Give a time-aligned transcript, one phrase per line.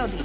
[0.00, 0.20] prírody.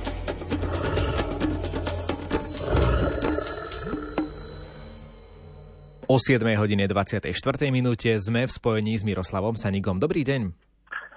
[6.05, 7.33] O 7 hodine 24.
[7.74, 9.97] minúte sme v spojení s Miroslavom Sanigom.
[9.99, 10.53] Dobrý deň.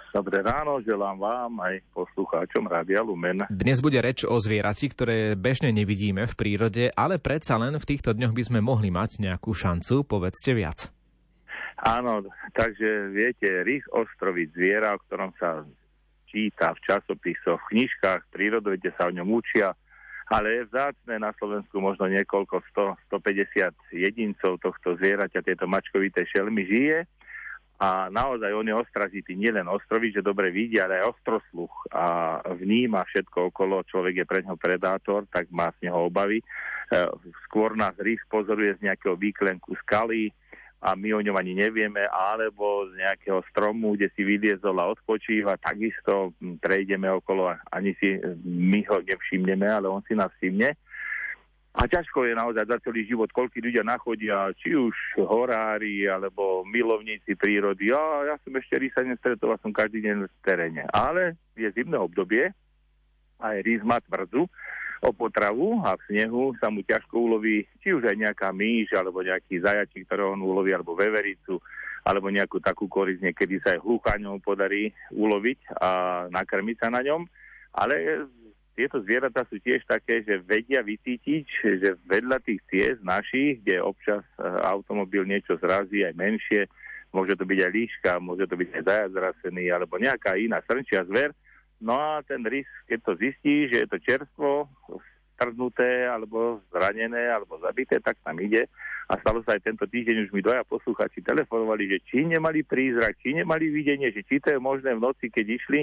[0.09, 3.45] Dobré ráno, želám vám aj poslucháčom Rádia Lumen.
[3.53, 8.17] Dnes bude reč o zvierati, ktoré bežne nevidíme v prírode, ale predsa len v týchto
[8.17, 10.89] dňoch by sme mohli mať nejakú šancu, povedzte viac.
[11.79, 12.25] Áno,
[12.57, 15.63] takže viete, rých ostrovic zviera, o ktorom sa
[16.29, 19.73] číta v časopisoch, v knižkách, prírodovede sa o ňom učia,
[20.29, 26.69] ale je vzácne na Slovensku možno niekoľko 100, 150 jedincov tohto zvieraťa, tieto mačkovité šelmy
[26.69, 27.09] žije
[27.79, 33.07] a naozaj on je ostražitý, nielen ostrový, že dobre vidí, ale aj ostrosluch a vníma
[33.07, 36.43] všetko okolo, človek je pre neho predátor, tak má z neho obavy.
[36.43, 36.45] E,
[37.47, 40.35] skôr nás rých pozoruje z nejakého výklenku skaly,
[40.79, 45.59] a my o ňom ani nevieme, alebo z nejakého stromu, kde si vyliezol a odpočíva,
[45.59, 46.31] takisto
[46.63, 48.15] prejdeme okolo a ani si
[48.47, 50.79] my ho nevšimneme, ale on si nás všimne.
[51.79, 57.39] A ťažko je naozaj za celý život, koľko ľudia nachodia, či už horári, alebo milovníci
[57.39, 57.95] prírody.
[57.95, 60.83] Ja, ja som ešte rysa nestretol, som každý deň v teréne.
[60.91, 62.51] Ale je zimné obdobie,
[63.39, 64.51] aj rys má tvrdzu,
[65.03, 69.23] o potravu a v snehu sa mu ťažko uloví či už aj nejaká myš alebo
[69.23, 71.63] nejaký zajačík, ktorého on uloví, alebo vevericu,
[72.03, 75.91] alebo nejakú takú korisť, niekedy sa aj hlucháňom podarí uloviť a
[76.33, 77.29] nakrmiť sa na ňom.
[77.77, 78.27] Ale
[78.79, 81.45] tieto zvieratá sú tiež také, že vedia vycítiť,
[81.83, 86.71] že vedľa tých ciest našich, kde občas e, automobil niečo zrazí, aj menšie,
[87.11, 91.03] môže to byť aj líška, môže to byť aj zajac zrasený, alebo nejaká iná srnčia
[91.11, 91.35] zver,
[91.79, 94.67] No a ten rys, keď to zistí, že je to čerstvo,
[95.39, 98.67] strnuté, alebo zranené, alebo zabité, tak tam ide.
[99.07, 103.17] A stalo sa aj tento týždeň, už mi dvaja posluchači telefonovali, že či nemali prízrak,
[103.23, 105.81] či nemali videnie, že či to je možné v noci, keď išli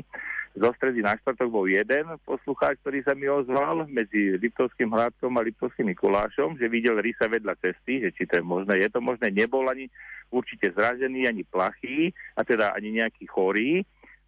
[0.59, 5.41] zo stredy na štvrtok bol jeden poslucháč, ktorý sa mi ozval medzi Liptovským hradkom a
[5.41, 8.77] Liptovským Mikulášom, že videl rysa vedľa cesty, že či to je možné.
[8.83, 9.89] Je to možné, nebol ani
[10.29, 13.83] určite zražený, ani plachý, a teda ani nejaký chorý,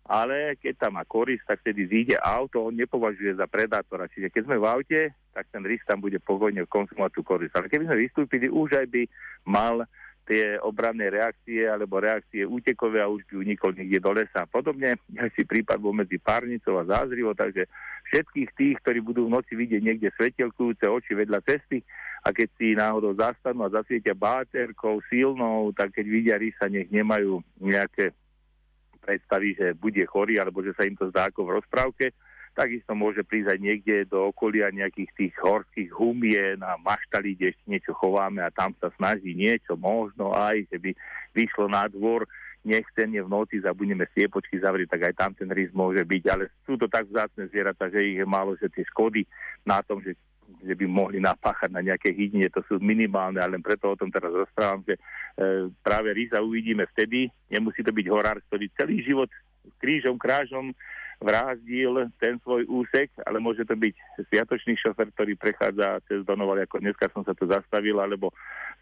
[0.07, 4.07] ale keď tam má korist, tak vtedy zíde auto, on nepovažuje za predátora.
[4.07, 5.01] Čiže keď sme v aute,
[5.35, 7.53] tak ten rys tam bude pokojne konzumovať tú korist.
[7.59, 9.03] Ale keby sme vystúpili, už aj by
[9.44, 9.84] mal
[10.28, 14.44] tie obranné reakcie alebo reakcie útekové a už by unikol niekde do lesa.
[14.47, 17.68] Podobne aj si prípad bol medzi Párnicou a Zázrivo, takže
[18.12, 21.79] všetkých tých, ktorí budú v noci vidieť niekde svetelkujúce oči vedľa cesty
[22.28, 27.39] a keď si náhodou zastanú a zasvietia báterkou silnou, tak keď vidia rysa, nech nemajú
[27.63, 28.12] nejaké
[29.07, 32.06] predstaví, že bude chorý alebo že sa im to zdá ako v rozprávke,
[32.57, 37.66] takisto môže prísť aj niekde do okolia nejakých tých horských humien a maštali, kde ešte
[37.69, 40.91] niečo chováme a tam sa snaží niečo, možno aj, že by
[41.38, 42.25] vyšlo na dvor,
[42.68, 46.75] nechcenie v noci, zabudneme stiepočky zavrieť, tak aj tam ten rys môže byť, ale sú
[46.75, 49.24] to tak vzácne zvieratá, že ich je málo, že tie škody
[49.63, 50.18] na tom, že
[50.63, 54.07] že by mohli napáchať na nejaké hydine, to sú minimálne, ale len preto o tom
[54.07, 55.01] teraz rozprávam, že e,
[55.83, 59.27] práve Ríza uvidíme vtedy, nemusí to byť horár, ktorý celý život
[59.79, 60.72] krížom, krážom
[61.17, 63.95] vrázdil ten svoj úsek, ale môže to byť
[64.29, 68.29] sviatočný šofer, ktorý prechádza cez Donoval, ako dneska som sa tu zastavil, alebo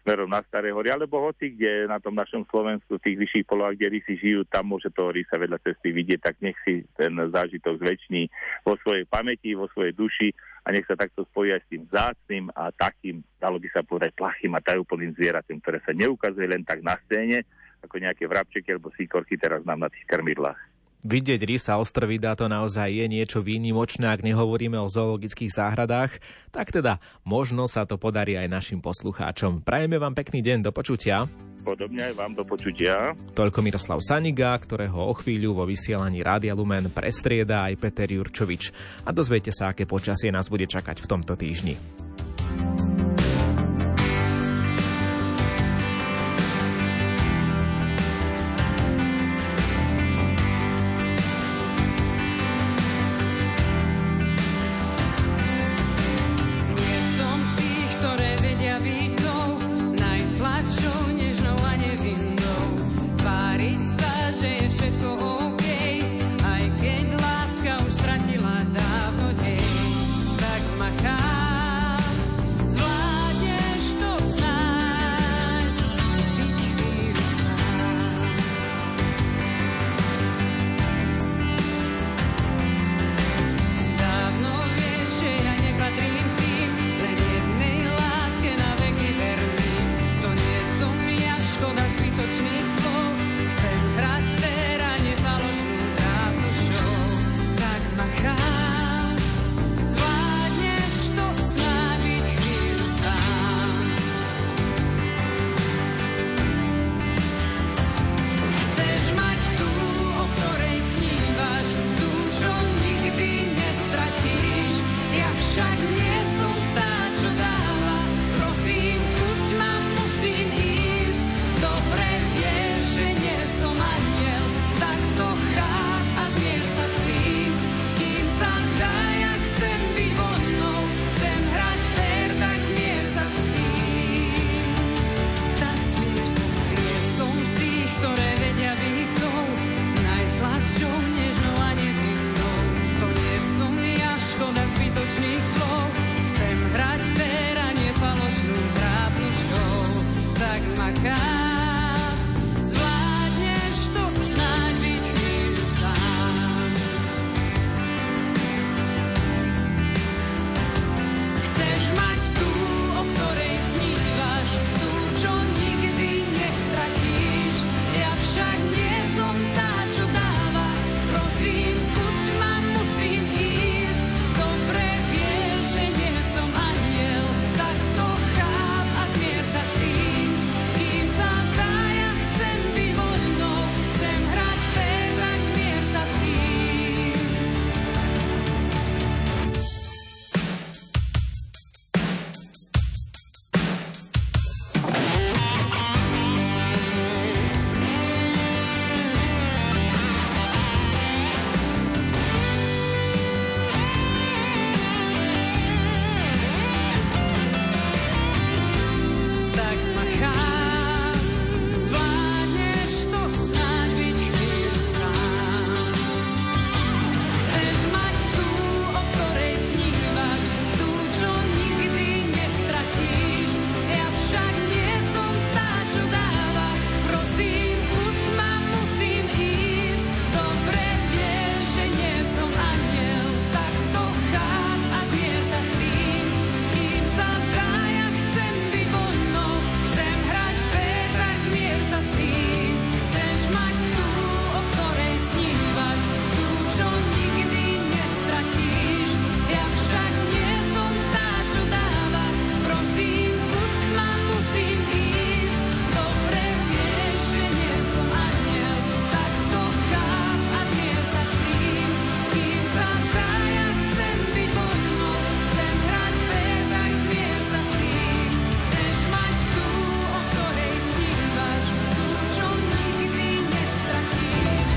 [0.04, 3.80] smerom na Staré hory, alebo hoci, kde na tom našom Slovensku, v tých vyšších polohách,
[3.80, 7.80] kde rysi žijú, tam môže toho rysa vedľa cesty vidieť, tak nech si ten zážitok
[7.80, 8.28] zväčší
[8.68, 10.28] vo svojej pamäti, vo svojej duši
[10.68, 14.52] a nech sa takto spojí s tým zácným a takým, dalo by sa povedať, plachým
[14.52, 17.48] a tajúplným zvieratým, ktoré sa neukazuje len tak na scéne,
[17.80, 20.75] ako nejaké vrabčeky alebo síkorky teraz nám na tých krmidlách.
[21.06, 26.18] Vidieť rysa ostrovida to naozaj je niečo výnimočné, ak nehovoríme o zoologických záhradách,
[26.50, 29.62] tak teda možno sa to podarí aj našim poslucháčom.
[29.62, 31.30] Prajeme vám pekný deň, do počutia
[31.66, 33.18] podobne aj vám do počutia.
[33.34, 38.70] Toľko Miroslav Saniga, ktorého o chvíľu vo vysielaní Rádia Lumen prestrieda aj Peter Jurčovič.
[39.02, 42.05] A dozviete sa, aké počasie nás bude čakať v tomto týždni.